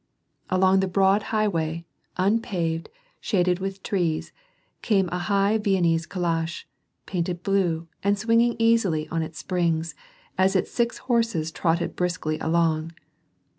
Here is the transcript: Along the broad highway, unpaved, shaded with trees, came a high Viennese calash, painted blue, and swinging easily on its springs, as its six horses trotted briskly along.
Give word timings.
Along 0.49 0.79
the 0.79 0.87
broad 0.87 1.21
highway, 1.29 1.85
unpaved, 2.17 2.89
shaded 3.19 3.59
with 3.59 3.83
trees, 3.83 4.31
came 4.81 5.07
a 5.09 5.19
high 5.29 5.59
Viennese 5.59 6.07
calash, 6.07 6.67
painted 7.05 7.43
blue, 7.43 7.87
and 8.01 8.17
swinging 8.17 8.55
easily 8.57 9.07
on 9.09 9.21
its 9.21 9.37
springs, 9.37 9.93
as 10.39 10.55
its 10.55 10.71
six 10.71 10.97
horses 11.05 11.51
trotted 11.51 11.95
briskly 11.95 12.39
along. 12.39 12.93